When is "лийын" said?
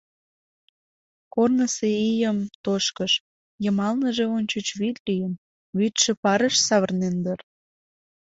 5.07-5.33